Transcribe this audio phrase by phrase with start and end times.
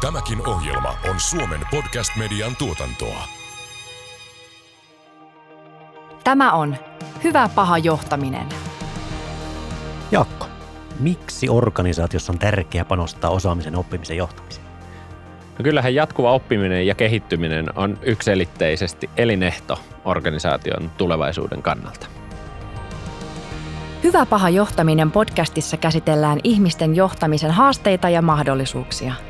[0.00, 3.24] Tämäkin ohjelma on Suomen podcast-median tuotantoa.
[6.24, 6.76] Tämä on
[7.24, 8.46] Hyvä paha johtaminen.
[10.10, 10.46] Jaakko,
[11.00, 14.66] miksi organisaatiossa on tärkeää panostaa osaamisen oppimisen johtamiseen?
[15.58, 22.06] No kyllähän jatkuva oppiminen ja kehittyminen on ykselitteisesti elinehto organisaation tulevaisuuden kannalta.
[24.02, 29.29] Hyvä paha johtaminen podcastissa käsitellään ihmisten johtamisen haasteita ja mahdollisuuksia.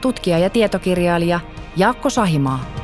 [0.00, 1.40] tutkija ja tietokirjailija
[1.76, 2.76] Jaakko Sahimaa.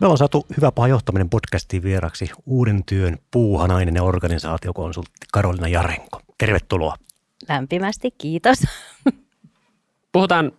[0.00, 6.20] Me ollaan saatu Hyvä paha johtaminen podcastiin vieraksi uuden työn puuhanainen ja organisaatiokonsultti Karolina Jarenko.
[6.38, 6.94] Tervetuloa.
[7.48, 8.58] Lämpimästi kiitos.
[10.12, 10.52] Puhutaan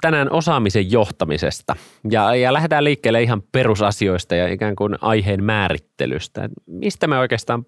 [0.00, 1.76] tänään osaamisen johtamisesta
[2.10, 6.48] ja, ja lähdetään liikkeelle ihan perusasioista ja ikään kuin aiheen määrittelystä.
[6.66, 7.66] Mistä me oikeastaan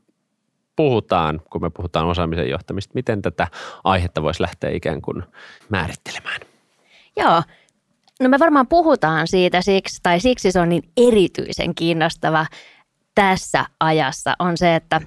[0.78, 2.94] puhutaan, kun me puhutaan osaamisen johtamista?
[2.94, 3.46] Miten tätä
[3.84, 5.22] aihetta voisi lähteä ikään kuin
[5.68, 6.40] määrittelemään?
[7.16, 7.42] Joo,
[8.20, 12.46] no me varmaan puhutaan siitä siksi, tai siksi se on niin erityisen kiinnostava
[13.14, 15.00] tässä ajassa, on se, että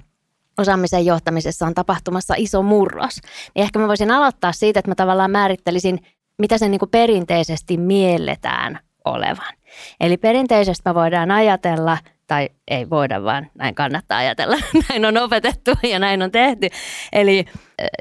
[0.58, 3.20] osaamisen johtamisessa on tapahtumassa iso murros.
[3.56, 6.00] Niin ehkä mä voisin aloittaa siitä, että mä tavallaan määrittelisin
[6.38, 9.54] mitä se niin kuin perinteisesti mielletään olevan.
[10.00, 11.98] Eli perinteisesti me voidaan ajatella,
[12.32, 14.56] tai ei voida, vaan näin kannattaa ajatella,
[14.90, 16.68] näin on opetettu ja näin on tehty.
[17.14, 17.46] Eli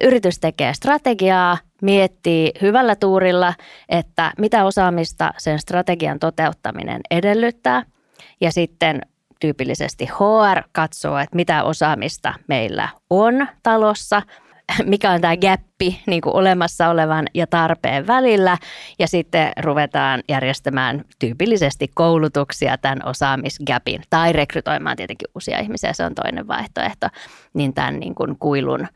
[0.02, 3.54] yritys tekee strategiaa, miettii hyvällä tuurilla,
[3.88, 7.82] että mitä osaamista sen strategian toteuttaminen edellyttää.
[8.40, 9.00] Ja sitten
[9.40, 14.22] tyypillisesti HR katsoo, että mitä osaamista meillä on talossa–
[14.84, 18.58] mikä on tämä gappi niin kuin olemassa olevan ja tarpeen välillä.
[18.98, 26.14] Ja sitten ruvetaan järjestämään tyypillisesti koulutuksia tämän osaamisgapin tai rekrytoimaan tietenkin uusia ihmisiä, se on
[26.14, 27.06] toinen vaihtoehto,
[27.54, 28.88] niin tämän niin kuin kuilun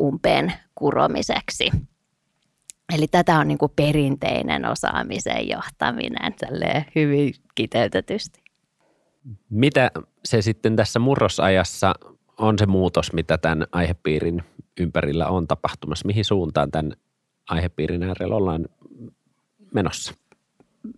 [0.00, 1.70] umpeen kuromiseksi.
[2.94, 6.34] Eli tätä on niin kuin perinteinen osaamisen johtaminen
[6.94, 8.44] hyvin kiteytetysti.
[9.50, 9.90] Mitä
[10.24, 11.94] se sitten tässä murrosajassa
[12.38, 14.42] on se muutos, mitä tämän aihepiirin
[14.80, 16.06] ympärillä on tapahtumassa?
[16.06, 16.92] Mihin suuntaan tämän
[17.48, 18.66] aihepiirin äärellä ollaan
[19.74, 20.14] menossa?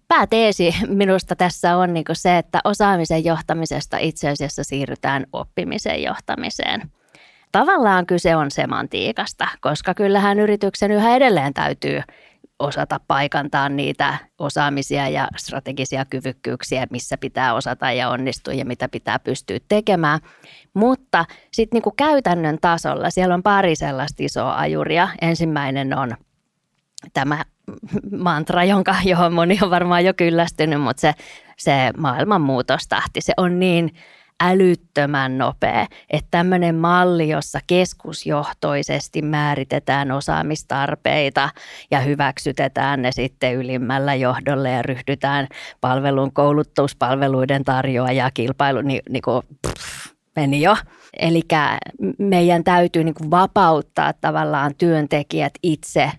[0.08, 6.91] Pääteesi minusta tässä on niin se, että osaamisen johtamisesta itse asiassa siirrytään oppimisen johtamiseen.
[7.53, 12.00] Tavallaan kyse on semantiikasta, koska kyllähän yrityksen yhä edelleen täytyy
[12.58, 19.18] osata paikantaa niitä osaamisia ja strategisia kyvykkyyksiä, missä pitää osata ja onnistua ja mitä pitää
[19.18, 20.20] pystyä tekemään.
[20.74, 25.08] Mutta sitten niinku käytännön tasolla siellä on pari sellaista isoa ajuria.
[25.20, 26.16] Ensimmäinen on
[27.12, 27.44] tämä
[28.18, 31.14] mantra, jonka, johon moni on varmaan jo kyllästynyt, mutta se,
[31.58, 33.90] se maailmanmuutostahti, se on niin–
[34.41, 35.86] älyttömän nopea.
[36.10, 41.48] Että tämmöinen malli, jossa keskusjohtoisesti määritetään osaamistarpeita
[41.91, 45.48] ja hyväksytetään ne sitten ylimmällä johdolle ja ryhdytään
[45.80, 50.76] palvelun koulutuspalveluiden tarjoaja kilpailu, niin, niin kuin, pff, meni jo.
[51.18, 51.42] Eli
[52.18, 56.12] meidän täytyy niin kuin vapauttaa tavallaan työntekijät itse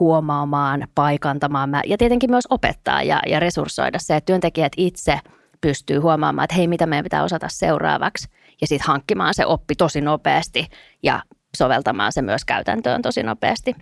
[0.00, 5.20] huomaamaan, paikantamaan ja tietenkin myös opettaa ja, ja resurssoida se, että työntekijät itse–
[5.60, 8.28] pystyy huomaamaan, että hei, mitä meidän pitää osata seuraavaksi
[8.60, 10.66] ja sitten hankkimaan se oppi tosi nopeasti
[11.02, 11.22] ja
[11.56, 13.74] soveltamaan se myös käytäntöön tosi nopeasti.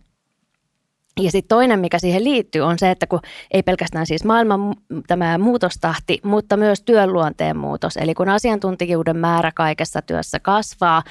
[1.21, 3.21] Ja sitten toinen, mikä siihen liittyy, on se, että kun
[3.51, 4.75] ei pelkästään siis maailman
[5.07, 7.97] tämä muutostahti, mutta myös työn luonteen muutos.
[7.97, 11.03] Eli kun asiantuntijuuden määrä kaikessa työssä kasvaa,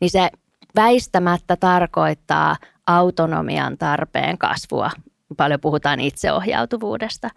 [0.00, 0.30] niin se
[0.76, 2.56] väistämättä tarkoittaa
[2.86, 4.90] autonomian tarpeen kasvua.
[5.36, 7.28] Paljon puhutaan itseohjautuvuudesta.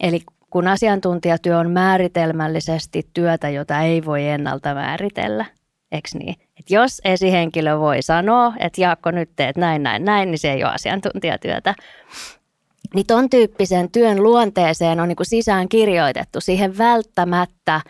[0.00, 5.44] Eli kun asiantuntijatyö on määritelmällisesti työtä, jota ei voi ennalta määritellä.
[5.92, 6.34] Eikö niin?
[6.60, 10.64] Et jos esihenkilö voi sanoa, että Jaakko nyt teet näin, näin, näin, niin se ei
[10.64, 11.74] ole asiantuntijatyötä.
[12.94, 16.40] Niin ton tyyppisen työn luonteeseen on niin sisään kirjoitettu.
[16.40, 17.80] Siihen välttämättä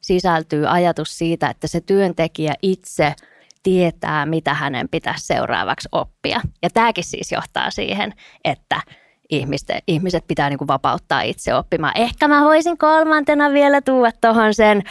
[0.00, 3.14] sisältyy ajatus siitä, että se työntekijä itse
[3.62, 6.40] tietää, mitä hänen pitäisi seuraavaksi oppia.
[6.62, 8.12] Ja tämäkin siis johtaa siihen,
[8.44, 8.80] että–
[9.30, 11.92] ihmiset, ihmiset pitää niin kuin vapauttaa itse oppimaan.
[11.96, 14.82] Ehkä mä voisin kolmantena vielä tuoda tuohon sen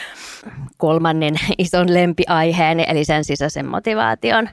[0.78, 4.50] kolmannen ison lempiaiheen, eli sen sisäisen motivaation.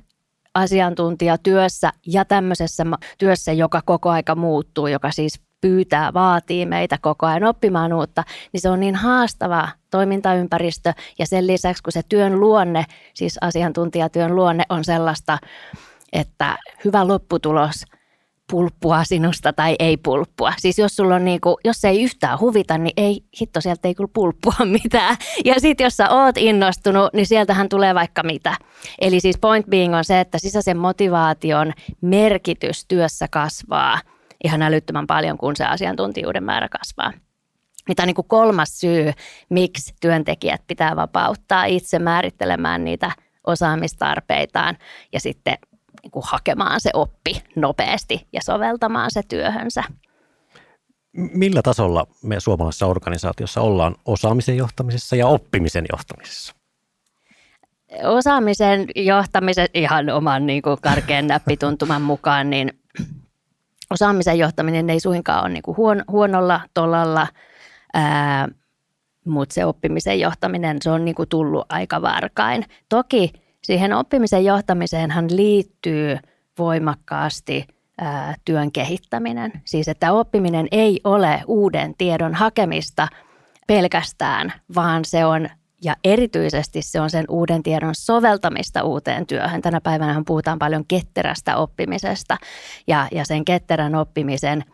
[0.54, 2.86] asiantuntijatyössä ja tämmöisessä
[3.18, 8.60] työssä, joka koko aika muuttuu, joka siis pyytää, vaatii meitä koko ajan oppimaan uutta, niin
[8.60, 12.84] se on niin haastava toimintaympäristö ja sen lisäksi, kun se työn luonne,
[13.14, 15.38] siis asiantuntijatyön luonne on sellaista,
[16.12, 17.84] että hyvä lopputulos–
[18.52, 20.52] pulppua sinusta tai ei pulppua.
[20.58, 23.94] Siis jos sulla on niinku, jos se ei yhtään huvita, niin ei, hitto sieltä ei
[23.94, 25.16] kyllä pulppua mitään.
[25.44, 28.56] Ja sitten jos sä oot innostunut, niin sieltähän tulee vaikka mitä.
[29.00, 34.00] Eli siis point being on se, että sisäisen motivaation merkitys työssä kasvaa
[34.44, 37.12] ihan älyttömän paljon, kun se asiantuntijuuden määrä kasvaa.
[37.88, 39.12] Mitä on niin kolmas syy,
[39.48, 43.10] miksi työntekijät pitää vapauttaa itse määrittelemään niitä
[43.46, 44.76] osaamistarpeitaan
[45.12, 45.56] ja sitten
[46.02, 49.84] niin kuin hakemaan se oppi nopeasti ja soveltamaan se työhönsä.
[51.12, 56.54] Millä tasolla me suomalaisessa organisaatiossa ollaan osaamisen johtamisessa ja oppimisen johtamisessa?
[58.04, 62.80] Osaamisen johtamisen ihan oman niin kuin karkean näppituntuman mukaan, niin
[63.90, 67.26] osaamisen johtaminen ei suinkaan ole niin kuin huon, huonolla tolalla,
[69.26, 72.64] mutta se oppimisen johtaminen, se on niin kuin tullut aika varkain.
[72.88, 73.32] Toki
[73.64, 76.18] siihen oppimisen johtamiseenhan liittyy
[76.58, 77.66] voimakkaasti
[77.98, 79.52] ää, työn kehittäminen.
[79.64, 83.08] Siis että oppiminen ei ole uuden tiedon hakemista
[83.66, 85.48] pelkästään, vaan se on
[85.84, 89.62] ja erityisesti se on sen uuden tiedon soveltamista uuteen työhön.
[89.62, 92.36] Tänä päivänä puhutaan paljon ketterästä oppimisesta
[92.86, 94.64] ja, ja sen ketterän oppimisen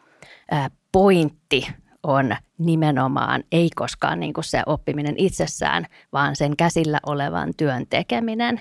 [0.50, 1.68] ää, pointti
[2.02, 8.60] on nimenomaan ei koskaan niin kuin se oppiminen itsessään, vaan sen käsillä olevan työn tekeminen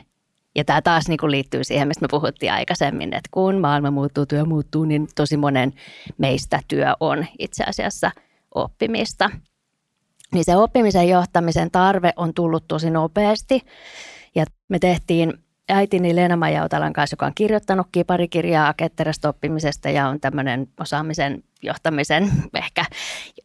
[0.58, 4.26] ja tämä taas niin kuin liittyy siihen, mistä me puhuttiin aikaisemmin, että kun maailma muuttuu,
[4.26, 5.74] työ muuttuu, niin tosi monen
[6.18, 8.12] meistä työ on itse asiassa
[8.56, 9.30] oppimista.
[10.34, 13.62] Niin se oppimisen johtamisen tarve on tullut tosi nopeasti.
[14.36, 15.34] Ja me tehtiin
[15.70, 22.32] äitini Leena Majautalan kanssa, joka on kirjoittanut parikirjaa ketterästä oppimisesta ja on tämmöinen osaamisen johtamisen
[22.54, 22.86] ehkä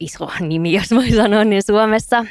[0.00, 2.25] iso nimi, jos voi sanoa, niin Suomessa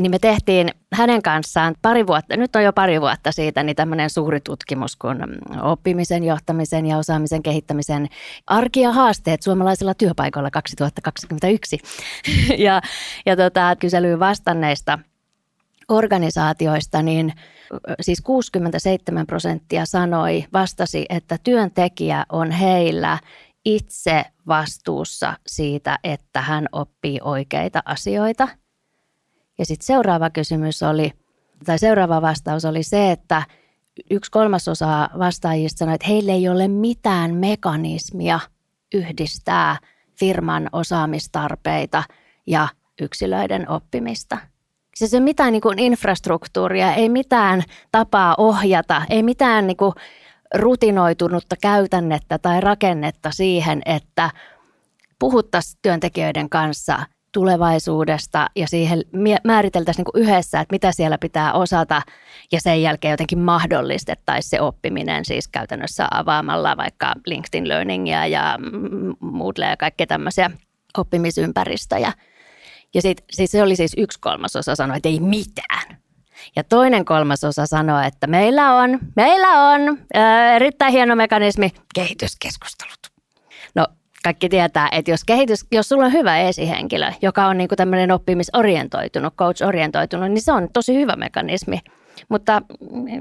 [0.00, 4.10] niin me tehtiin hänen kanssaan pari vuotta, nyt on jo pari vuotta siitä, niin tämmöinen
[4.10, 5.18] suuri tutkimus kuin
[5.62, 8.08] oppimisen, johtamisen ja osaamisen kehittämisen
[8.46, 11.78] arki ja haasteet suomalaisilla työpaikoilla 2021.
[12.66, 12.82] ja
[13.26, 14.98] ja tota, kyselyyn vastanneista
[15.88, 17.32] organisaatioista, niin
[18.00, 23.18] siis 67 prosenttia sanoi, vastasi, että työntekijä on heillä
[23.64, 28.48] itse vastuussa siitä, että hän oppii oikeita asioita–
[29.58, 31.12] ja sitten seuraava kysymys oli,
[31.64, 33.42] tai seuraava vastaus oli se, että
[34.10, 38.40] yksi kolmasosa vastaajista sanoi, että heillä ei ole mitään mekanismia
[38.94, 39.76] yhdistää
[40.18, 42.02] firman osaamistarpeita
[42.46, 42.68] ja
[43.00, 44.38] yksilöiden oppimista.
[44.94, 47.62] Siis ei mitään niin kuin infrastruktuuria, ei mitään
[47.92, 49.92] tapaa ohjata, ei mitään niin kuin
[50.54, 54.30] rutinoitunutta käytännettä tai rakennetta siihen, että
[55.18, 56.98] puhuttaisiin työntekijöiden kanssa–
[57.34, 59.02] tulevaisuudesta ja siihen
[59.44, 62.02] määriteltäisiin niin yhdessä, että mitä siellä pitää osata
[62.52, 68.58] ja sen jälkeen jotenkin mahdollistettaisiin se oppiminen siis käytännössä avaamalla vaikka LinkedIn Learningia ja
[69.20, 70.50] Moodle ja kaikkea tämmöisiä
[70.98, 72.12] oppimisympäristöjä.
[72.94, 75.96] Ja sit, siis se oli siis yksi kolmasosa sanoi, että ei mitään.
[76.56, 83.13] Ja toinen kolmasosa sanoi, että meillä on, meillä on ää, erittäin hieno mekanismi, kehityskeskustelut.
[84.24, 89.34] Kaikki tietää, että jos, kehitys, jos sulla on hyvä esihenkilö, joka on niin tämmöinen oppimisorientoitunut,
[89.34, 91.80] coach-orientoitunut, niin se on tosi hyvä mekanismi.
[92.28, 92.62] Mutta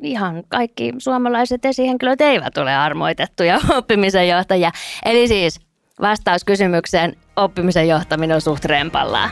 [0.02, 4.72] ihan kaikki suomalaiset esihenkilöt eivät ole armoitettuja oppimisen johtajia.
[5.06, 5.60] Eli siis
[6.02, 9.30] vastaus kysymykseen, oppimisen johtaminen on suht rempallaan.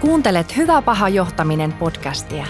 [0.00, 2.46] Kuuntelet Hyvä paha johtaminen podcastia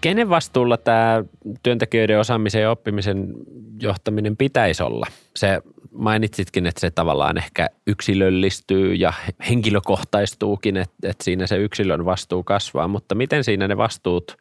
[0.00, 1.24] kenen vastuulla tämä
[1.62, 3.34] työntekijöiden osaamisen ja oppimisen
[3.82, 5.06] johtaminen pitäisi olla?
[5.36, 9.12] Se mainitsitkin, että se tavallaan ehkä yksilöllistyy ja
[9.48, 14.36] henkilökohtaistuukin, että, että siinä se yksilön vastuu kasvaa, mutta miten siinä ne vastuut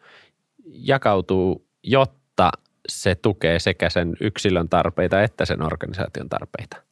[0.66, 2.52] jakautuu, jotta
[2.88, 6.89] se tukee sekä sen yksilön tarpeita että sen organisaation tarpeita?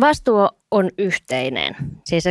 [0.00, 1.76] Vastuu on yhteinen.
[2.04, 2.24] Siis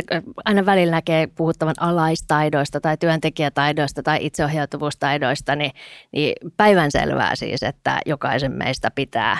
[0.44, 5.72] aina välillä näkee puhuttavan alaistaidoista tai työntekijätaidoista tai itseohjautuvuustaidoista, niin,
[6.12, 9.38] niin päivänselvää siis, että jokaisen meistä pitää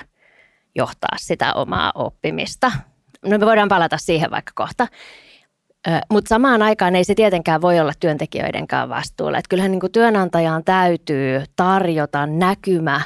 [0.75, 2.73] johtaa sitä omaa oppimista.
[3.27, 4.87] No me voidaan palata siihen vaikka kohta.
[6.11, 9.39] Mutta samaan aikaan ei se tietenkään voi olla työntekijöidenkään vastuulla.
[9.39, 13.01] Et kyllähän niin työnantajan täytyy tarjota näkymä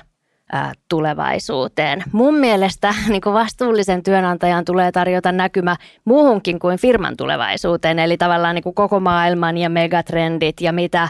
[0.89, 2.03] tulevaisuuteen.
[2.13, 8.55] Mun mielestä niin kuin vastuullisen työnantajan tulee tarjota näkymä muuhunkin kuin firman tulevaisuuteen, eli tavallaan
[8.55, 11.09] niin kuin koko maailman ja megatrendit ja mitä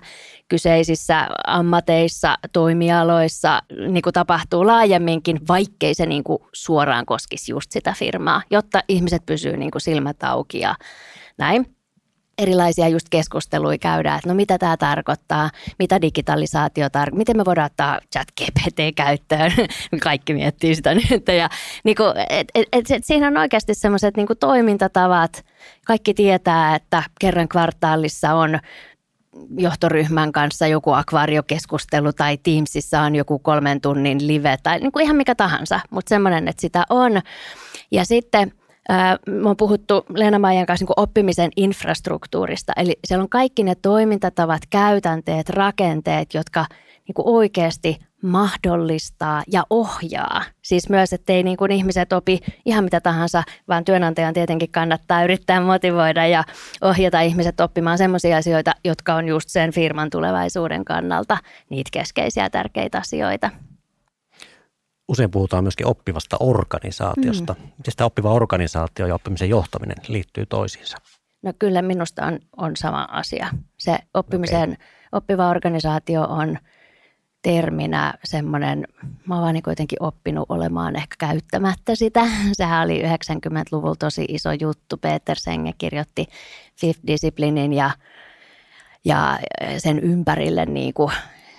[0.49, 7.95] kyseisissä ammateissa, toimialoissa niin kuin tapahtuu laajemminkin, vaikkei se niin kuin suoraan koskisi just sitä
[7.99, 10.75] firmaa, jotta ihmiset pysyvät niin silmät auki ja
[11.39, 11.77] näin
[12.39, 17.67] erilaisia just keskusteluja käydään, että no mitä tämä tarkoittaa, mitä digitalisaatio tarkoittaa, miten me voidaan
[17.67, 19.53] ottaa chat GPT käyttöön,
[20.03, 21.29] kaikki miettii sitä nyt.
[21.39, 21.49] Ja
[21.85, 25.45] niin kuin, et, et, et, et siinä on oikeasti semmoiset niin toimintatavat,
[25.87, 28.59] kaikki tietää, että kerran kvartaalissa on
[29.59, 35.17] johtoryhmän kanssa joku akvaariokeskustelu tai Teamsissa on joku kolmen tunnin live tai niin kuin ihan
[35.17, 37.21] mikä tahansa, mutta semmoinen, että sitä on.
[37.91, 38.53] Ja sitten–
[39.27, 44.62] me on puhuttu Leena Maijan kanssa niin oppimisen infrastruktuurista, eli siellä on kaikki ne toimintatavat,
[44.71, 46.67] käytänteet, rakenteet, jotka
[47.09, 50.45] niin kuin oikeasti mahdollistaa ja ohjaa.
[50.62, 55.61] Siis myös, ettei niin kuin ihmiset opi ihan mitä tahansa, vaan työnantajan tietenkin kannattaa yrittää
[55.61, 56.45] motivoida ja
[56.81, 61.39] ohjata ihmiset oppimaan sellaisia asioita, jotka on just sen firman tulevaisuuden kannalta
[61.71, 63.51] niitä keskeisiä tärkeitä asioita
[65.12, 67.54] usein puhutaan myöskin oppivasta organisaatiosta.
[67.59, 67.64] Mm.
[67.78, 70.97] Miten tämä oppiva organisaatio ja oppimisen johtaminen liittyy toisiinsa?
[71.42, 73.49] No kyllä minusta on, on sama asia.
[73.78, 74.87] Se oppimisen okay.
[75.12, 76.59] oppiva organisaatio on
[77.42, 78.85] terminä semmoinen,
[79.26, 82.26] mä oon vaan kuitenkin oppinut olemaan ehkä käyttämättä sitä.
[82.52, 84.97] Sehän oli 90-luvulla tosi iso juttu.
[84.97, 86.26] Peter Senge kirjoitti
[86.81, 87.90] Fifth Disciplinin ja,
[89.04, 89.38] ja
[89.78, 91.12] sen ympärille niin kuin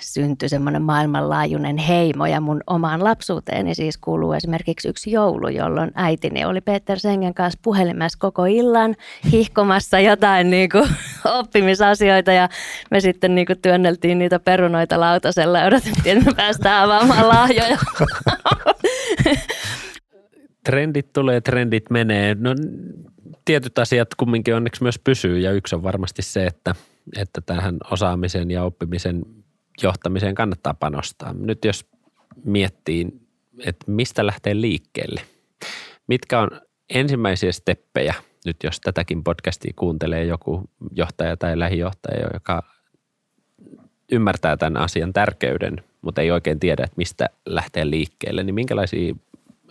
[0.06, 6.46] syntyi semmoinen maailmanlaajuinen heimo ja mun omaan lapsuuteeni siis kuuluu esimerkiksi yksi joulu, jolloin äitini
[6.46, 8.96] oli Peter Sengen kanssa puhelimessa koko illan
[9.32, 10.90] hihkomassa jotain niin kuin
[11.40, 12.50] oppimisasioita ja
[12.92, 17.78] me sitten niin kuin työnneltiin niitä perunoita lautasella ja odotettiin, että me päästään avaamaan lahjoja.
[20.66, 22.36] Trendit tulee, trendit menee.
[22.40, 22.56] No
[23.46, 26.76] tietyt asiat kumminkin onneksi myös pysyy ja yksi on varmasti se, että,
[27.18, 29.22] että tähän osaamisen ja oppimisen
[29.82, 31.34] johtamiseen kannattaa panostaa.
[31.34, 31.86] Nyt jos
[32.46, 33.08] miettii,
[33.60, 35.22] että mistä lähtee liikkeelle,
[36.08, 36.50] mitkä on
[36.90, 38.14] ensimmäisiä steppejä,
[38.46, 42.64] nyt jos tätäkin podcastia kuuntelee joku johtaja tai lähijohtaja, joka
[44.12, 49.16] ymmärtää tämän asian tärkeyden, mutta ei oikein tiedä, että mistä lähtee liikkeelle, niin minkälaisia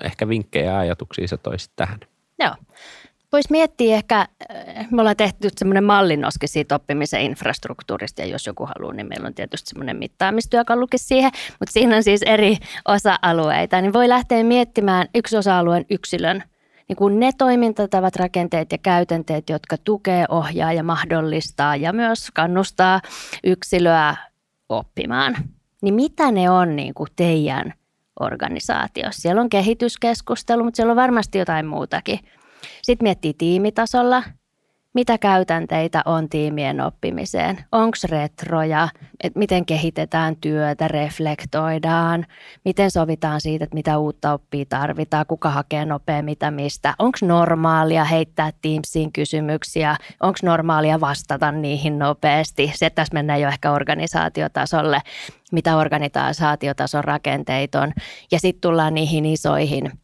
[0.01, 2.01] ehkä vinkkejä ja ajatuksia sä toisit tähän?
[2.39, 2.55] Joo.
[3.33, 8.67] Voisi miettiä ehkä, äh, me ollaan tehty semmoinen mallinnoski siitä oppimisen infrastruktuurista ja jos joku
[8.67, 12.57] haluaa, niin meillä on tietysti semmoinen mittaamistyökalukin siihen, mutta siinä on siis eri
[12.89, 16.43] osa-alueita, niin voi lähteä miettimään yksi osa-alueen yksilön
[16.89, 23.01] niin kuin ne toimintatavat, rakenteet ja käytänteet, jotka tukee, ohjaa ja mahdollistaa ja myös kannustaa
[23.45, 24.17] yksilöä
[24.69, 25.37] oppimaan.
[25.83, 27.75] Niin mitä ne on niin kuin teidän
[28.21, 29.23] organisaatiossa?
[29.23, 32.19] Siellä on kehityskeskustelu, mutta siellä on varmasti jotain muutakin–
[32.83, 34.23] sitten miettii tiimitasolla,
[34.95, 37.65] mitä käytänteitä on tiimien oppimiseen.
[37.73, 38.89] Onko retroja,
[39.23, 42.27] että miten kehitetään työtä, reflektoidaan,
[42.65, 46.95] miten sovitaan siitä, että mitä uutta oppia tarvitaan, kuka hakee nopea mitä mistä.
[46.99, 52.73] Onko normaalia heittää Teamsiin kysymyksiä, onko normaalia vastata niihin nopeasti.
[52.75, 55.01] Se, tässä mennään jo ehkä organisaatiotasolle,
[55.53, 57.93] mitä organisaatiotason rakenteet on.
[58.31, 59.91] Ja sitten tullaan niihin isoihin–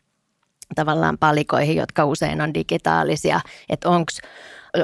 [0.74, 4.12] tavallaan palikoihin, jotka usein on digitaalisia, että onko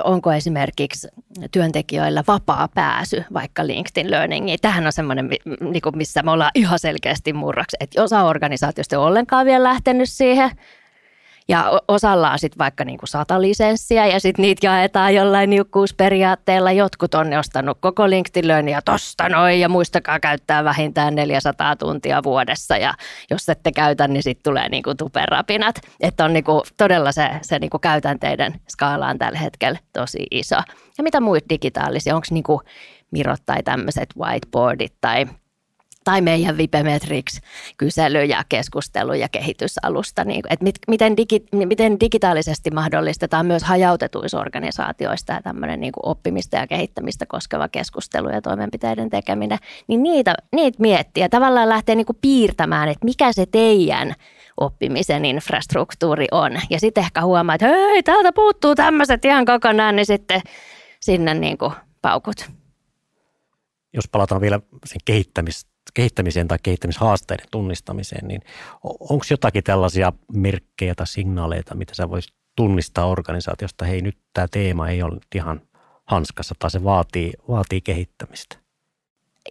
[0.05, 1.09] onko esimerkiksi
[1.51, 4.59] työntekijöillä vapaa pääsy vaikka LinkedIn Learningiin.
[4.63, 9.47] Tähän on semmoinen, niinku, missä me ollaan ihan selkeästi murraksi, että osa organisaatiosta ole ollenkaan
[9.47, 10.51] vielä lähtenyt siihen–
[11.49, 16.73] ja osalla on sitten vaikka niinku sata lisenssiä ja sitten niitä jaetaan jollain niukkuusperiaatteella.
[16.73, 22.77] Jotkut on ostanut koko LinkedIn ja tosta noin ja muistakaa käyttää vähintään 400 tuntia vuodessa.
[22.77, 22.95] Ja
[23.31, 25.81] jos ette käytä, niin sitten tulee niinku tuperapinat.
[26.01, 30.57] Että on niinku todella se, se niinku käytänteiden skaala on tällä hetkellä tosi iso.
[30.99, 32.15] Ja mitä muita digitaalisia?
[32.15, 32.63] Onko niinku
[33.11, 35.27] Mirot tai tämmöiset whiteboardit tai–
[36.05, 43.47] tai meidän Vipemetrix-kysely ja keskustelu ja kehitysalusta, niin, että mit, miten, digi, miten digitaalisesti mahdollistetaan
[43.47, 49.59] myös hajautetuissa organisaatioista ja tämmöinen niin kuin oppimista ja kehittämistä koskeva keskustelu ja toimenpiteiden tekeminen,
[49.87, 51.29] niin niitä, niitä miettiä.
[51.29, 54.15] Tavallaan lähtee niin kuin piirtämään, että mikä se teidän
[54.57, 56.53] oppimisen infrastruktuuri on.
[56.71, 60.41] Ja sitten ehkä huomaa, että hei, täältä puuttuu tämmöiset ihan kokonaan, niin sitten
[61.01, 62.51] sinne niin kuin paukut.
[63.93, 68.43] Jos palataan vielä sen kehittämistä kehittämiseen tai kehittämishaasteiden tunnistamiseen, niin
[68.83, 74.89] onko jotakin tällaisia merkkejä tai signaaleita, mitä sä voisit tunnistaa organisaatiosta, hei nyt tämä teema
[74.89, 75.61] ei ole ihan
[76.05, 78.65] hanskassa tai se vaatii, vaatii kehittämistä?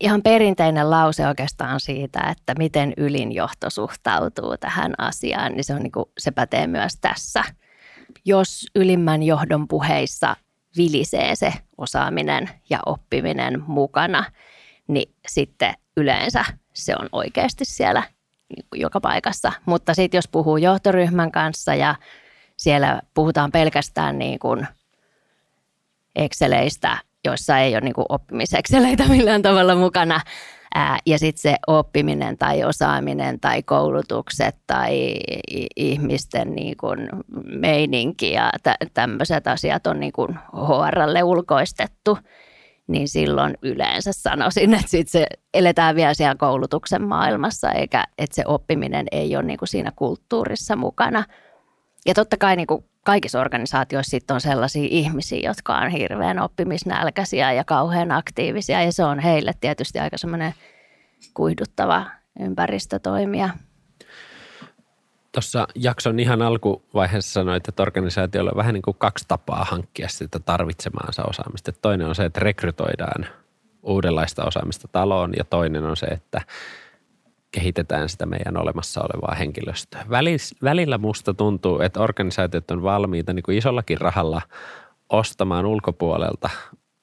[0.02, 5.92] ihan perinteinen lause oikeastaan siitä, että miten ylinjohto suhtautuu tähän asiaan, niin se, on niin
[5.92, 7.44] kuin, se pätee myös tässä.
[8.26, 10.36] Jos ylimmän johdon puheissa
[10.78, 14.24] vilisee se osaaminen ja oppiminen mukana,
[14.88, 18.04] niin sitten yleensä se on oikeasti siellä
[18.50, 19.52] niin joka paikassa.
[19.66, 21.96] Mutta sitten jos puhuu johtoryhmän kanssa ja
[22.58, 24.68] siellä puhutaan pelkästään niin kuin
[26.16, 30.22] Exceleistä, joissa ei ole niin kuin oppimisekseleitä millään tavalla mukana,
[30.76, 35.16] Ää, ja sitten se oppiminen tai osaaminen tai koulutukset tai
[35.76, 37.10] ihmisten niin kuin
[37.46, 42.18] meininki ja tä- tämmöiset asiat on niin kuin HRlle ulkoistettu,
[42.88, 48.44] niin silloin yleensä sanoisin, että sit se eletään vielä siellä koulutuksen maailmassa, eikä että se
[48.48, 51.24] oppiminen ei ole niin kuin siinä kulttuurissa mukana.
[52.06, 57.54] Ja totta kai niin kuin kaikissa organisaatioissa sitten on sellaisia ihmisiä, jotka on hirveän oppimisnälkäisiä
[57.54, 60.54] ja kauhean aktiivisia ja se on heille tietysti aika semmoinen
[61.34, 62.06] kuiduttava
[62.40, 63.50] ympäristö toimia.
[65.34, 70.40] Tuossa jakson ihan alkuvaiheessa sanoit, että organisaatiolla on vähän niin kuin kaksi tapaa hankkia sitä
[70.40, 71.72] tarvitsemaansa osaamista.
[71.72, 73.26] Toinen on se, että rekrytoidaan
[73.84, 76.42] uudenlaista osaamista taloon ja toinen on se, että
[77.52, 80.06] kehitetään sitä meidän olemassa olevaa henkilöstöä.
[80.64, 84.42] Välillä musta tuntuu, että organisaatiot on valmiita niin kuin isollakin rahalla
[85.10, 86.50] ostamaan ulkopuolelta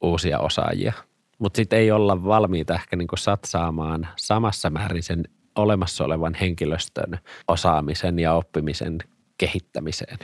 [0.01, 0.93] uusia osaajia,
[1.39, 5.25] mutta sitten ei olla valmiita ehkä niin kuin satsaamaan samassa määrin sen
[5.57, 8.99] olemassa olevan henkilöstön osaamisen ja oppimisen
[9.39, 10.19] kehittämiseen.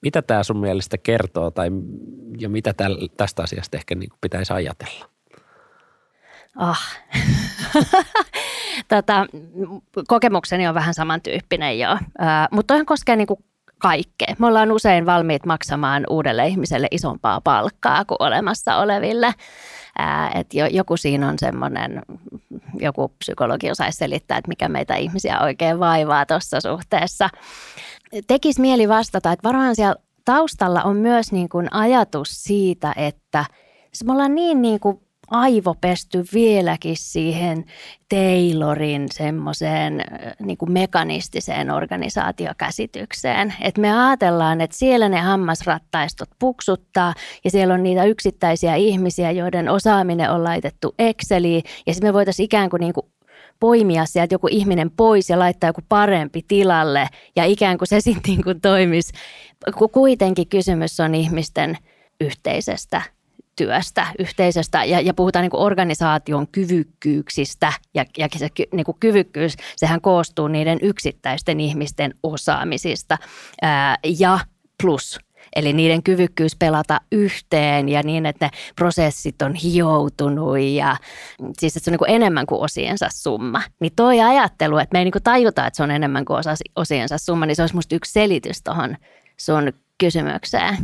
[0.00, 1.70] Mitä tämä sun mielestä kertoo tai
[2.38, 2.74] ja mitä
[3.16, 5.08] tästä asiasta ehkä niin pitäisi ajatella?
[6.56, 6.98] Ah.
[8.88, 9.26] tota,
[10.08, 11.98] kokemukseni on vähän samantyyppinen jo,
[12.50, 13.44] mutta toihan koskee niin kuin
[13.78, 14.34] kaikkea.
[14.38, 19.34] Me ollaan usein valmiit maksamaan uudelle ihmiselle isompaa palkkaa kuin olemassa oleville.
[20.34, 22.02] Että joku siinä on semmoinen,
[22.80, 27.28] joku psykologi osaisi selittää, että mikä meitä ihmisiä oikein vaivaa tuossa suhteessa.
[28.26, 33.44] Tekisi mieli vastata, että varmaan siellä taustalla on myös niin kuin ajatus siitä, että
[34.04, 35.00] me ollaan niin, niin kuin
[35.32, 37.64] aivopesty vieläkin siihen
[38.08, 40.04] Taylorin semmoiseen
[40.40, 43.54] niin mekanistiseen organisaatiokäsitykseen.
[43.60, 47.14] Että me ajatellaan, että siellä ne hammasrattaistot puksuttaa
[47.44, 52.44] ja siellä on niitä yksittäisiä ihmisiä, joiden osaaminen on laitettu Exceliin ja sitten me voitaisiin
[52.44, 53.06] ikään kuin, niin kuin
[53.60, 58.22] poimia sieltä joku ihminen pois ja laittaa joku parempi tilalle ja ikään kuin se sitten
[58.26, 59.12] niin kuin toimisi.
[59.92, 61.78] Kuitenkin kysymys on ihmisten
[62.20, 63.02] yhteisestä
[63.56, 69.56] työstä, yhteisöstä ja, ja puhutaan niin kuin organisaation kyvykkyyksistä ja, ja se niin kuin kyvykkyys,
[69.76, 73.18] sehän koostuu niiden yksittäisten ihmisten osaamisista
[73.62, 74.38] ää, ja
[74.82, 75.18] plus
[75.56, 80.96] Eli niiden kyvykkyys pelata yhteen ja niin, että ne prosessit on hioutunut ja
[81.58, 83.62] siis että se on niin kuin enemmän kuin osiensa summa.
[83.80, 86.38] Niin toi ajattelu, että me ei niin kuin tajuta, että se on enemmän kuin
[86.76, 88.96] osiensa summa, niin se olisi musta yksi selitys tuohon
[89.36, 90.76] sun kysymykseen.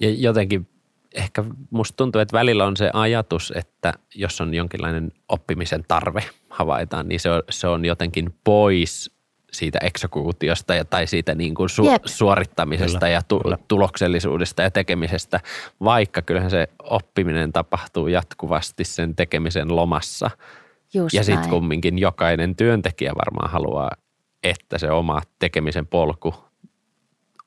[0.00, 0.68] Ja jotenkin
[1.14, 7.08] ehkä musta tuntuu, että välillä on se ajatus, että jos on jonkinlainen oppimisen tarve havaitaan,
[7.08, 9.14] niin se on, se on jotenkin pois
[9.52, 13.58] siitä eksekuutiosta ja, tai siitä niin kuin su, suorittamisesta kyllä, ja tu, kyllä.
[13.68, 15.40] tuloksellisuudesta ja tekemisestä,
[15.84, 20.30] vaikka kyllähän se oppiminen tapahtuu jatkuvasti sen tekemisen lomassa.
[20.94, 23.90] Just ja sitten kumminkin jokainen työntekijä varmaan haluaa,
[24.42, 26.34] että se oma tekemisen polku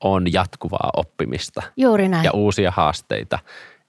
[0.03, 1.61] on jatkuvaa oppimista.
[1.77, 2.23] Juuri näin.
[2.23, 3.39] Ja uusia haasteita,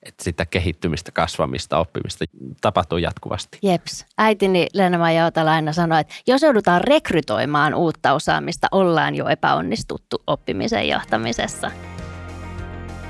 [0.02, 2.24] että sitä kehittymistä, kasvamista, oppimista
[2.60, 3.58] tapahtuu jatkuvasti.
[3.62, 4.06] Jeps.
[4.18, 10.88] Äitini Lena Joutala aina sanoi, että jos joudutaan rekrytoimaan uutta osaamista, ollaan jo epäonnistuttu oppimisen
[10.88, 11.70] johtamisessa.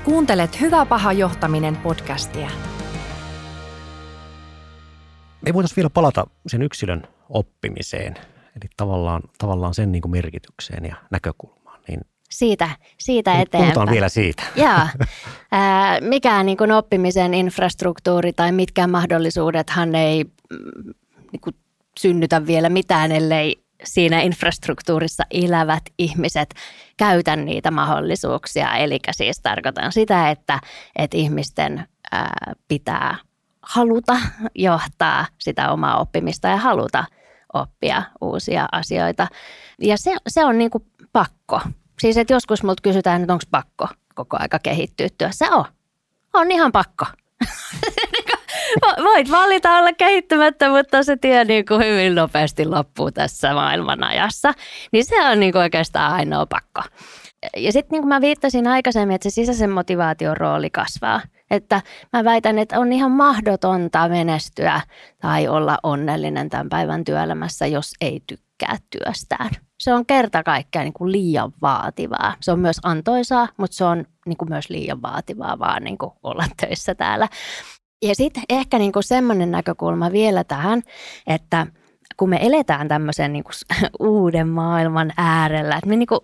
[0.05, 2.49] Kuuntelet Hyvä paha johtaminen podcastia.
[5.41, 8.15] Me voitaisiin vielä palata sen yksilön oppimiseen,
[8.55, 11.79] eli tavallaan, tavallaan sen niin kuin merkitykseen ja näkökulmaan.
[11.87, 13.63] Niin siitä, siitä eteenpäin.
[13.63, 14.43] Puhutaan vielä siitä.
[14.55, 15.07] Joo.
[16.01, 20.93] Mikään niin kuin oppimisen infrastruktuuri tai mitkään mahdollisuudethan ei mm,
[21.31, 21.55] niin kuin
[21.99, 26.53] synnytä vielä mitään, ellei siinä infrastruktuurissa elävät ihmiset
[26.97, 28.75] käytä niitä mahdollisuuksia.
[28.75, 30.59] Eli siis tarkoitan sitä, että,
[30.95, 31.87] että ihmisten
[32.67, 33.17] pitää
[33.61, 34.17] haluta
[34.55, 37.05] johtaa sitä omaa oppimista ja haluta
[37.53, 39.27] oppia uusia asioita.
[39.81, 41.61] Ja se, se on niin kuin pakko.
[41.99, 43.87] Siis että joskus multa kysytään, että onko pakko
[44.19, 45.45] koko aika kehittyä työssä.
[45.51, 45.65] On.
[46.33, 47.05] On ihan pakko.
[49.03, 54.53] Voit valita olla kehittymättä, mutta se tie niin kuin hyvin nopeasti loppuu tässä maailmanajassa.
[54.91, 56.81] Niin se on niin kuin oikeastaan ainoa pakko.
[57.57, 61.21] Ja sitten niin kuin mä viittasin aikaisemmin, että se sisäisen motivaation rooli kasvaa.
[61.51, 61.81] Että
[62.13, 64.81] mä väitän, että on ihan mahdotonta menestyä
[65.21, 69.49] tai olla onnellinen tämän päivän työelämässä, jos ei tykkää työstään.
[69.79, 72.35] Se on kerta kaikkiaan niin kuin liian vaativaa.
[72.41, 76.11] Se on myös antoisaa, mutta se on niin kuin myös liian vaativaa vaan niin kuin
[76.23, 77.27] olla töissä täällä.
[78.01, 80.81] Ja sitten ehkä niin kuin semmoinen näkökulma vielä tähän,
[81.27, 81.67] että–
[82.19, 83.53] kun me eletään tämmöisen niin kuin
[83.99, 86.19] uuden maailman äärellä, että, me niin kuin,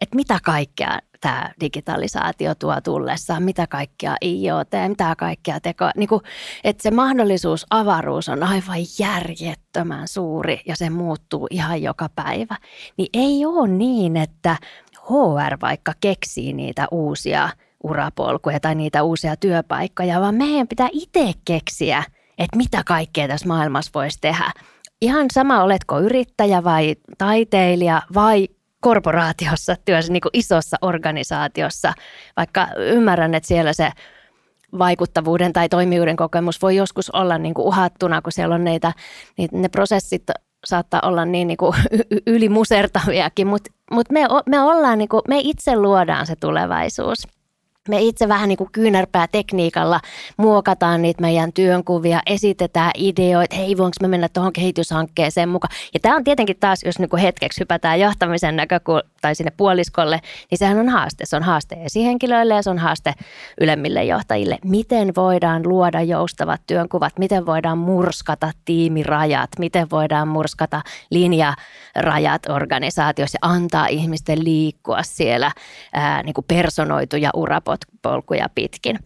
[0.00, 6.20] että mitä kaikkea tämä digitalisaatio tuo tullessaan, mitä kaikkea IoT, mitä kaikkea teko, niin kuin,
[6.64, 12.56] että se mahdollisuus, avaruus on aivan järjettömän suuri ja se muuttuu ihan joka päivä.
[12.96, 14.56] Niin ei ole niin, että
[15.02, 17.48] HR vaikka keksii niitä uusia
[17.82, 22.04] urapolkuja tai niitä uusia työpaikkoja, vaan meidän pitää itse keksiä,
[22.38, 24.52] että mitä kaikkea tässä maailmassa voisi tehdä
[25.04, 28.48] ihan sama, oletko yrittäjä vai taiteilija vai
[28.80, 31.92] korporaatiossa, työssä niin kuin isossa organisaatiossa,
[32.36, 33.90] vaikka ymmärrän, että siellä se
[34.78, 38.92] vaikuttavuuden tai toimijuuden kokemus voi joskus olla niin kuin uhattuna, kun siellä on neitä,
[39.36, 40.22] niin ne prosessit
[40.64, 41.74] saattaa olla niin, niin kuin
[42.26, 47.28] ylimusertaviakin, mutta mut me, me, ollaan, niin kuin, me itse luodaan se tulevaisuus
[47.88, 50.00] me itse vähän niin kuin kyynärpää tekniikalla
[50.36, 55.74] muokataan niitä meidän työnkuvia, esitetään ideoita, hei voinko me mennä tuohon kehityshankkeeseen mukaan.
[55.94, 60.20] Ja tämä on tietenkin taas, jos niin kuin hetkeksi hypätään johtamisen näkökulmasta tai sinne puoliskolle,
[60.50, 61.26] niin sehän on haaste.
[61.26, 63.14] Se on haaste esihenkilöille ja se on haaste
[63.60, 64.58] ylemmille johtajille.
[64.64, 73.48] Miten voidaan luoda joustavat työnkuvat, miten voidaan murskata tiimirajat, miten voidaan murskata linjarajat organisaatiossa ja
[73.50, 75.52] antaa ihmisten liikkua siellä
[75.92, 77.30] ää, niin kuin personoituja
[78.04, 78.98] urapolkuja pitkin.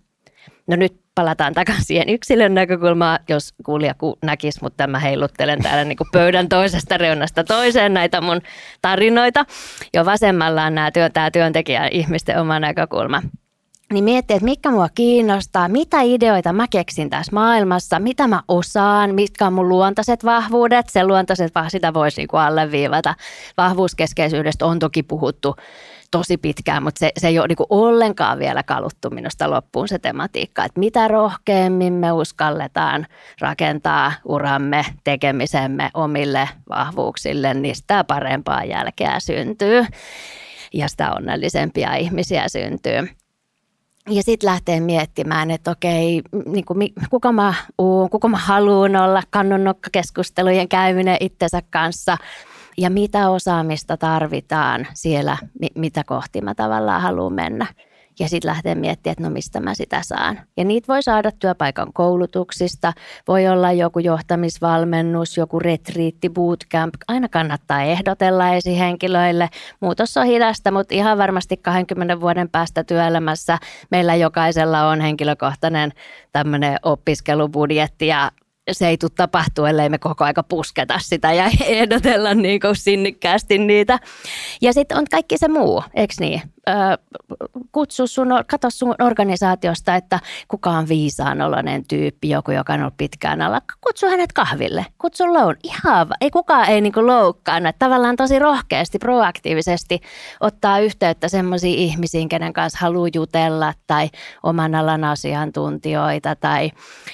[0.67, 5.97] No nyt palataan takaisin siihen yksilön näkökulmaan, jos kuulija näkisi, mutta mä heiluttelen täällä niin
[5.97, 8.41] kuin pöydän toisesta reunasta toiseen näitä mun
[8.83, 9.45] tarinoita.
[9.95, 13.23] Jo vasemmalla on nämä tämä työntekijä ihmisten oma näkökulma.
[13.93, 19.15] Niin miettii, että mikä mua kiinnostaa, mitä ideoita mä keksin tässä maailmassa, mitä mä osaan,
[19.15, 20.89] mitkä on mun luontaiset vahvuudet.
[20.89, 23.15] Se luontaiset, vaan sitä voisi niin alleviivata.
[23.57, 25.57] Vahvuuskeskeisyydestä on toki puhuttu
[26.11, 30.65] tosi pitkään, mutta se, se ei ole niin ollenkaan vielä kaluttu minusta loppuun se tematiikka,
[30.65, 33.07] että mitä rohkeammin me uskalletaan
[33.41, 39.87] rakentaa uramme tekemisemme omille vahvuuksille, niin sitä parempaa jälkeä syntyy
[40.75, 43.09] ja sitä onnellisempia ihmisiä syntyy.
[44.11, 49.23] Ja sitten lähtee miettimään, että okei, niin kuin, kuka mä oon, kuka mä haluan olla
[49.31, 52.17] kannonnokkakeskustelujen käyminen itsensä kanssa–
[52.79, 55.37] ja mitä osaamista tarvitaan siellä,
[55.75, 57.67] mitä kohti mä tavallaan haluan mennä.
[58.21, 60.41] Ja sitten lähtee miettimään, että no mistä mä sitä saan.
[60.57, 62.93] Ja niitä voi saada työpaikan koulutuksista,
[63.29, 66.95] voi olla joku johtamisvalmennus, joku retriitti, bootcamp.
[67.09, 69.49] Aina kannattaa ehdotella esihenkilöille.
[69.81, 73.59] Muutos on hidasta, mutta ihan varmasti 20 vuoden päästä työelämässä
[73.91, 75.93] meillä jokaisella on henkilökohtainen
[76.33, 78.31] tämmöinen opiskelubudjetti ja
[78.75, 83.99] se ei tule tapahtua, ellei me koko aika pusketa sitä ja ehdotella niin sinnikkäästi niitä.
[84.61, 86.43] Ja sitten on kaikki se muu, eikö niin?
[87.73, 92.97] Kutsu sun, katso sun organisaatiosta, että kuka on viisaan oloinen tyyppi, joku, joka on ollut
[92.97, 93.61] pitkään alla.
[93.81, 95.57] Kutsu hänet kahville, kutsu loun.
[95.63, 97.59] Ihan, ei kukaan ei niinku loukkaa.
[97.79, 100.01] Tavallaan tosi rohkeasti, proaktiivisesti
[100.41, 104.09] ottaa yhteyttä semmoisiin ihmisiin, kenen kanssa haluaa jutella tai
[104.43, 106.71] oman alan asiantuntijoita tai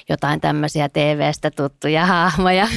[0.08, 2.68] jotain tämmöisiä TV-stä tuttuja hahmoja,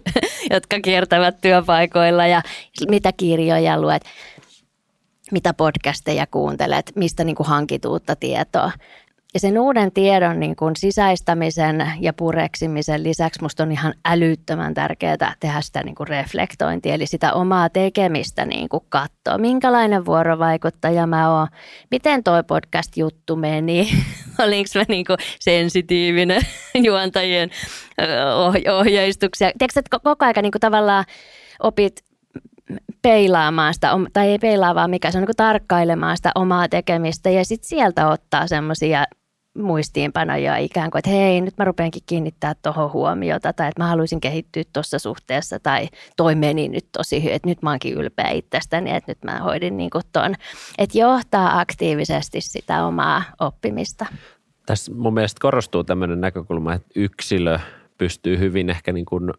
[0.54, 2.42] jotka kiertävät työpaikoilla ja
[2.88, 4.02] mitä kirjoja luet
[5.32, 8.72] mitä podcasteja kuuntelet, mistä niin kuin hankit uutta tietoa.
[9.34, 15.34] Ja sen uuden tiedon niin kuin sisäistämisen ja pureksimisen lisäksi musta on ihan älyttömän tärkeää
[15.40, 19.38] tehdä sitä niin kuin reflektointia, eli sitä omaa tekemistä niin kuin katsoa.
[19.38, 21.48] Minkälainen vuorovaikuttaja mä oon,
[21.90, 23.88] miten toi podcast-juttu meni,
[24.44, 26.42] olinko mä niin kuin sensitiivinen
[26.88, 27.50] juontajien
[28.78, 29.50] ohjeistuksia.
[29.58, 31.04] Tiedätkö, että koko ajan niin kuin tavallaan
[31.62, 32.09] opit
[33.02, 37.44] peilaamaan sitä, tai ei peilaa vaan mikä se on niin tarkkailemaan sitä omaa tekemistä ja
[37.44, 39.04] sitten sieltä ottaa semmoisia
[39.58, 44.20] muistiinpanoja ikään kuin, että hei, nyt mä rupeankin kiinnittää tuohon huomiota tai että mä haluaisin
[44.20, 48.90] kehittyä tuossa suhteessa tai toi meni nyt tosi hyvin, että nyt mä oonkin ylpeä itsestäni,
[48.90, 50.34] että nyt mä hoidin niin kuin ton.
[50.78, 54.06] Että johtaa aktiivisesti sitä omaa oppimista.
[54.66, 57.58] Tässä mun mielestä korostuu tämmöinen näkökulma, että yksilö
[57.98, 59.30] pystyy hyvin ehkä niin kuin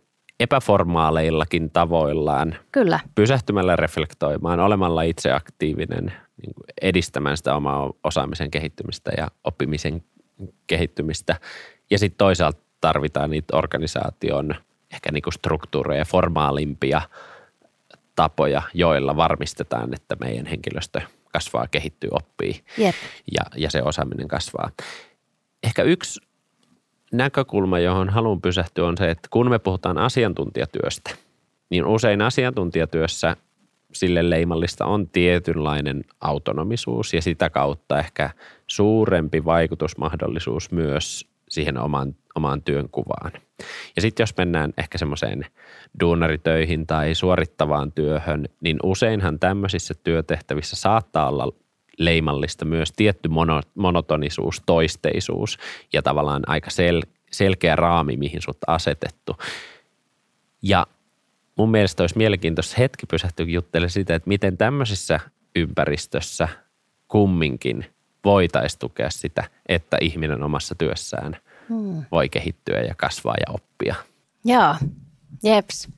[0.41, 2.55] epäformaaleillakin tavoillaan.
[2.71, 2.99] Kyllä.
[3.15, 10.03] Pysähtymällä reflektoimaan, olemalla itse aktiivinen, niin edistämään sitä omaa osaamisen kehittymistä ja oppimisen
[10.67, 11.35] kehittymistä.
[11.91, 14.55] Ja sitten toisaalta tarvitaan niitä organisaation
[14.93, 17.01] ehkä niin kuin struktuureja, formaalimpia
[18.15, 21.01] tapoja, joilla varmistetaan, että meidän henkilöstö
[21.33, 22.95] kasvaa, kehittyy, oppii Jep.
[23.31, 24.71] ja, ja se osaaminen kasvaa.
[25.63, 26.21] ehkä yksi
[27.11, 31.11] näkökulma, johon haluan pysähtyä on se, että kun me puhutaan asiantuntijatyöstä,
[31.69, 33.35] niin usein asiantuntijatyössä
[33.93, 38.29] sille leimallista on tietynlainen autonomisuus ja sitä kautta ehkä
[38.67, 43.31] suurempi vaikutusmahdollisuus myös siihen omaan, omaan työnkuvaan.
[43.95, 45.45] Ja sitten jos mennään ehkä semmoiseen
[45.99, 51.53] duunaritöihin tai suorittavaan työhön, niin useinhan tämmöisissä työtehtävissä saattaa olla
[52.05, 55.57] leimallista myös tietty mono, monotonisuus, toisteisuus
[55.93, 59.37] ja tavallaan aika sel, selkeä raami, mihin sut asetettu.
[60.61, 60.87] Ja
[61.55, 65.19] mun mielestä olisi mielenkiintoista hetki pysähtyä juttelemaan siitä, että miten tämmöisessä
[65.55, 66.47] ympäristössä
[67.07, 67.85] kumminkin
[68.25, 71.37] voitaisiin tukea sitä, että ihminen omassa työssään
[71.69, 72.05] hmm.
[72.11, 73.95] voi kehittyä ja kasvaa ja oppia.
[74.45, 74.75] Joo,
[75.43, 75.89] jeps.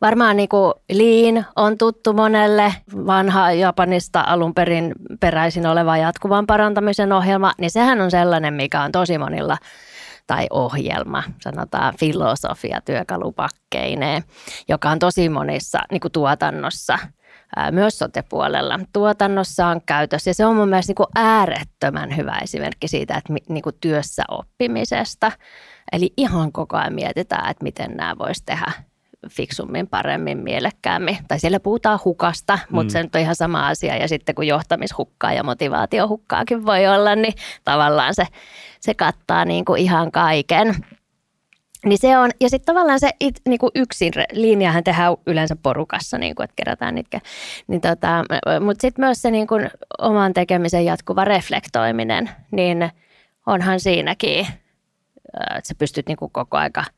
[0.00, 2.74] Varmaan niin kuin Lean on tuttu monelle,
[3.06, 8.92] vanha Japanista alun perin peräisin oleva jatkuvan parantamisen ohjelma, niin sehän on sellainen, mikä on
[8.92, 9.56] tosi monilla
[10.26, 14.22] tai ohjelma, sanotaan filosofia työkalupakkeineen,
[14.68, 16.98] joka on tosi monissa niin kuin tuotannossa
[17.70, 18.80] myös sotepuolella.
[18.92, 23.32] Tuotannossa on käytössä ja se on mun mielestä niin kuin äärettömän hyvä esimerkki siitä, että
[23.48, 25.32] niin kuin työssä oppimisesta.
[25.92, 28.72] Eli ihan koko ajan mietitään, että miten nämä voisi tehdä
[29.30, 31.18] fiksummin, paremmin, mielekkäämmin.
[31.28, 32.92] Tai siellä puhutaan hukasta, mutta mm.
[32.92, 33.96] se nyt on ihan sama asia.
[33.96, 37.34] Ja sitten kun johtamishukkaa ja motivaatiohukkaakin voi olla, niin
[37.64, 38.26] tavallaan se,
[38.80, 40.74] se kattaa niin kuin ihan kaiken.
[41.84, 46.18] Niin se on, ja sitten tavallaan se it, niin kuin yksin, linjahan tehdään yleensä porukassa,
[46.18, 47.20] niin kuin, että kerätään niitä.
[47.66, 48.24] Niin tota,
[48.60, 52.90] mutta sitten myös se niin kuin oman tekemisen jatkuva reflektoiminen, niin
[53.46, 54.46] onhan siinäkin,
[55.40, 56.84] että sä pystyt niin kuin koko aika–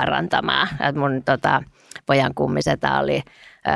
[0.00, 0.68] parantamaan.
[0.88, 1.62] Et mun tota,
[2.06, 3.22] pojan kummisetä oli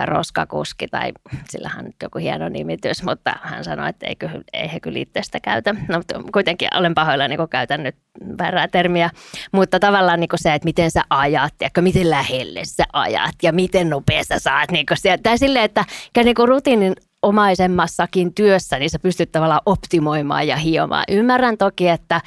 [0.05, 1.13] roskakuski tai
[1.49, 4.17] sillähän nyt joku hieno nimitys, mutta hän sanoi, että ei,
[4.53, 5.75] ei he kyllä itse sitä käytä.
[5.89, 7.97] No, mutta kuitenkin olen pahoilla, niin käytän nyt
[8.39, 9.11] väärää termiä,
[9.53, 13.91] mutta tavallaan niin se, että miten sä ajat, ja miten lähelle sä ajat ja miten
[13.91, 14.87] nopeasti sä saat niin.
[15.23, 15.85] Tai silleen, että
[16.25, 21.05] niin rutiinin omaisemmassakin työssä, niin sä pystyt tavallaan optimoimaan ja hiomaan.
[21.09, 22.21] Ymmärrän toki, että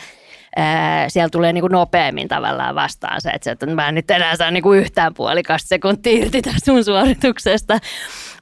[1.08, 4.52] siellä tulee niin kuin nopeammin tavallaan vastaan se, että, että mä en nyt enää saa
[4.52, 7.80] niin kuin yhtään puolikasta sekuntia irti tästä sun suorituksesta.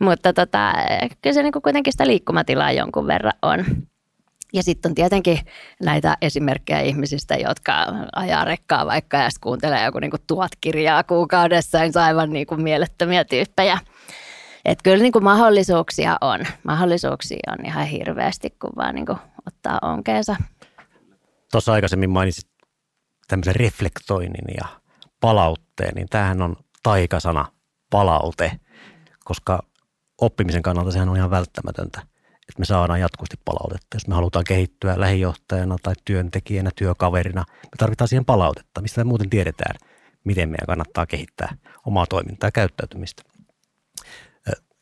[0.02, 0.73] Mutta tota,
[1.21, 3.65] kyllä se niin kuin kuitenkin sitä liikkumatilaa jonkun verran on.
[4.54, 5.39] Ja sitten on tietenkin
[5.84, 7.73] näitä esimerkkejä ihmisistä, jotka
[8.15, 13.78] ajaa rekkaa vaikka ja kuuntelee joku niinku tuhat kirjaa kuukaudessa, niin aivan niinku mielettömiä tyyppejä.
[14.65, 16.39] Että kyllä niinku mahdollisuuksia on.
[16.63, 20.36] Mahdollisuuksia on ihan hirveästi, kun vaan niinku ottaa onkeensa
[21.53, 22.49] tuossa aikaisemmin mainitsit
[23.27, 24.67] tämmöisen reflektoinnin ja
[25.19, 27.45] palautteen, niin tämähän on taikasana
[27.89, 28.51] palaute,
[29.25, 29.63] koska
[30.21, 33.95] oppimisen kannalta sehän on ihan välttämätöntä, että me saadaan jatkuvasti palautetta.
[33.95, 39.29] Jos me halutaan kehittyä lähijohtajana tai työntekijänä, työkaverina, me tarvitaan siihen palautetta, mistä me muuten
[39.29, 39.75] tiedetään,
[40.23, 43.23] miten meidän kannattaa kehittää omaa toimintaa ja käyttäytymistä.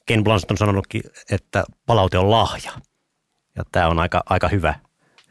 [0.05, 2.71] Ken Blanchett on sanonutkin, että palaute on lahja.
[3.55, 4.75] Ja tämä on aika, aika hyvä,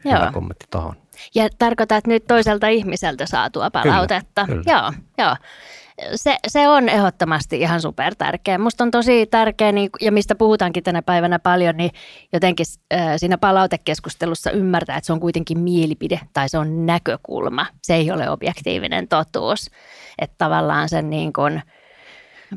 [0.05, 1.00] hyvä kommentti tuohon.
[1.35, 4.45] Ja tarkoitat nyt toiselta ihmiseltä saatua palautetta.
[4.45, 4.77] Kyllä, kyllä.
[4.77, 5.35] Joo, joo.
[6.15, 8.57] Se, se on ehdottomasti ihan super tärkeä.
[8.57, 11.91] Musta on tosi tärkeä, niin, ja mistä puhutaankin tänä päivänä paljon, niin
[12.33, 17.65] jotenkin äh, siinä palautekeskustelussa ymmärtää, että se on kuitenkin mielipide tai se on näkökulma.
[17.83, 19.71] Se ei ole objektiivinen totuus.
[20.19, 21.61] Että tavallaan sen niin kuin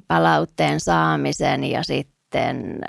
[0.09, 2.81] palautteen saamisen ja sitten sitten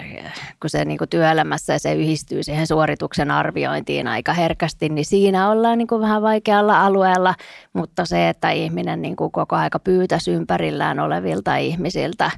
[0.00, 5.50] äh, kun se niin kuin työelämässä se yhdistyy siihen suorituksen arviointiin aika herkästi, niin siinä
[5.50, 7.34] ollaan niin kuin vähän vaikealla alueella,
[7.72, 12.30] mutta se, että ihminen niin kuin koko aika pyytäisi ympärillään olevilta ihmisiltä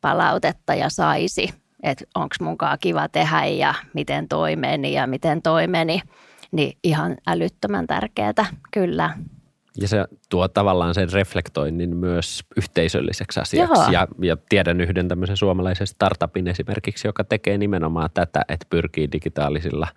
[0.00, 1.48] palautetta ja saisi,
[1.82, 6.00] että onko munkaan kiva tehdä ja miten toimeni ja miten toimeni,
[6.52, 9.10] niin ihan älyttömän tärkeää, kyllä.
[9.80, 13.92] Ja se tuo tavallaan sen reflektoinnin myös yhteisölliseksi asiaksi.
[13.92, 19.88] Ja, ja tiedän yhden tämmöisen suomalaisen startupin esimerkiksi, joka tekee nimenomaan tätä, että pyrkii digitaalisilla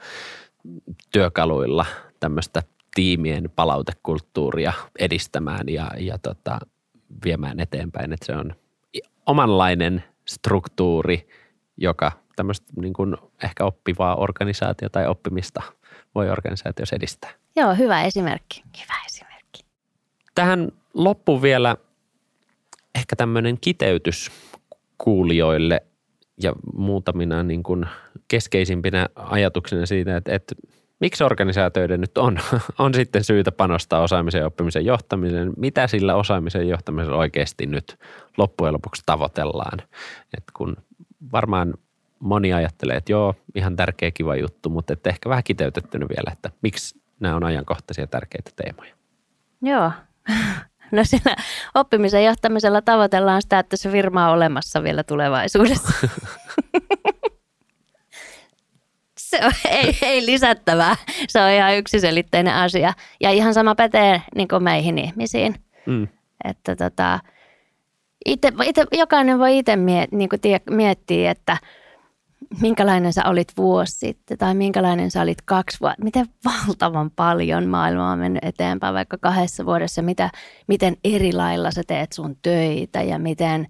[1.12, 1.86] työkaluilla
[2.20, 2.64] tämmöistä
[2.96, 6.60] tiimien palautekulttuuria edistämään ja, ja tota,
[7.26, 8.14] viemään eteenpäin.
[8.14, 8.56] Että se on
[9.26, 11.28] omanlainen struktuuri,
[11.78, 15.62] joka tämmöistä niin kuin ehkä oppivaa organisaatiota tai oppimista
[16.16, 17.32] voi organisaatiossa edistää.
[17.56, 18.64] Joo, hyvä esimerkki.
[18.82, 19.13] Hyvä esimerkki.
[20.36, 21.76] Tähän loppu vielä
[22.96, 24.32] ehkä tämmöinen kiteytys
[24.98, 25.82] kuulijoille
[26.44, 27.86] ja muutamina niin kuin
[28.28, 30.56] keskeisimpinä ajatuksena siitä, että, että
[31.00, 32.40] miksi organisaatioiden nyt on,
[32.80, 35.54] on sitten syytä panostaa osaamisen ja oppimisen johtamiseen.
[35.58, 38.00] Mitä sillä osaamisen johtamisella oikeasti nyt
[38.38, 39.80] loppujen lopuksi tavoitellaan?
[40.38, 40.78] Et kun
[41.32, 41.74] varmaan
[42.20, 46.50] moni ajattelee, että joo, ihan tärkeä kiva juttu, mutta että ehkä vähän kiteytettynä vielä, että
[46.62, 48.96] miksi nämä on ajankohtaisia tärkeitä teemoja.
[49.62, 49.92] Joo.
[50.92, 51.36] No siinä
[51.76, 56.08] oppimisen johtamisella tavoitellaan sitä, että se firma on olemassa vielä tulevaisuudessa.
[59.18, 60.96] se on, ei, ei lisättävää.
[61.28, 62.94] Se on ihan yksiselitteinen asia.
[63.22, 65.56] Ja ihan sama pätee niin kuin meihin ihmisiin.
[65.86, 66.08] Mm.
[66.44, 67.20] Että tota,
[68.26, 70.30] ite, ite, jokainen voi itse miet, niin
[70.70, 71.58] miettiä, että
[72.62, 76.04] minkälainen sä olit vuosi sitten tai minkälainen sä olit kaksi vuotta.
[76.04, 80.02] Miten valtavan paljon maailma on mennyt eteenpäin vaikka kahdessa vuodessa.
[80.02, 80.30] Mitä,
[80.68, 83.68] miten eri lailla sä teet sun töitä ja miten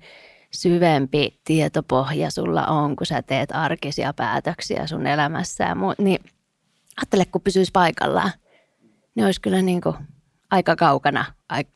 [0.51, 5.63] syvempi tietopohja sulla on, kun sä teet arkisia päätöksiä sun elämässä.
[5.63, 6.19] Ja muu, niin
[6.97, 8.31] ajattele, kun pysyisi paikallaan.
[9.15, 9.95] Ne olisi kyllä niin kuin
[10.51, 11.25] aika kaukana,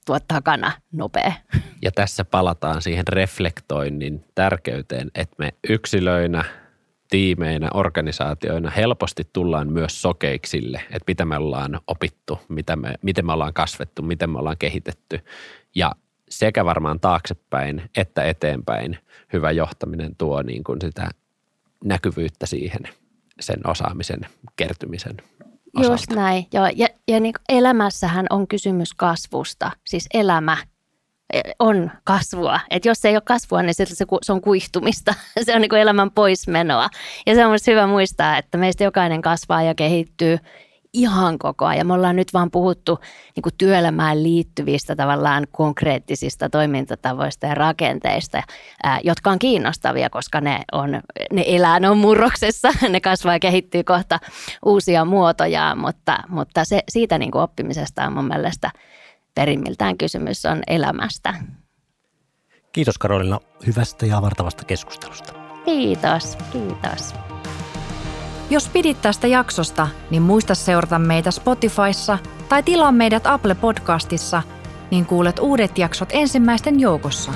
[0.05, 1.33] tuo takana nopea.
[1.81, 6.43] Ja tässä palataan siihen reflektoinnin tärkeyteen, että me yksilöinä,
[7.07, 13.33] tiimeinä, organisaatioina helposti tullaan myös sokeiksille, että mitä me ollaan opittu, mitä me, miten me
[13.33, 15.19] ollaan kasvettu, miten me ollaan kehitetty.
[15.75, 15.91] Ja
[16.29, 18.97] sekä varmaan taaksepäin että eteenpäin
[19.33, 21.09] hyvä johtaminen tuo niin kuin sitä
[21.83, 22.81] näkyvyyttä siihen
[23.39, 24.19] sen osaamisen
[24.55, 25.17] kertymisen
[25.75, 25.93] osalta.
[25.93, 26.67] Just näin, joo.
[26.75, 30.57] Ja, ja niin elämässähän on kysymys kasvusta, siis elämä
[31.59, 32.59] on kasvua.
[32.69, 33.85] Et jos ei ole kasvua, niin se,
[34.21, 35.13] se on kuihtumista.
[35.45, 36.89] Se on niin kuin elämän poismenoa.
[37.25, 40.37] Ja se on myös hyvä muistaa, että meistä jokainen kasvaa ja kehittyy
[40.93, 41.87] ihan koko ajan.
[41.87, 42.99] Me ollaan nyt vaan puhuttu
[43.35, 48.43] niin kuin työelämään liittyvistä tavallaan konkreettisista toimintatavoista ja rakenteista,
[48.83, 51.01] ää, jotka on kiinnostavia, koska ne, on,
[51.33, 54.19] ne elää, ne on murroksessa, ne kasvaa ja kehittyy kohta
[54.65, 58.71] uusia muotoja, mutta, mutta se, siitä niin kuin oppimisesta on mun mielestä
[59.37, 61.33] perimmiltään kysymys on elämästä.
[62.71, 65.33] Kiitos Karolina hyvästä ja avartavasta keskustelusta.
[65.65, 67.15] Kiitos, kiitos.
[68.49, 72.17] Jos pidit tästä jaksosta, niin muista seurata meitä Spotifyssa
[72.49, 74.43] tai tilaa meidät Apple Podcastissa,
[74.91, 77.33] niin kuulet uudet jaksot ensimmäisten joukossa.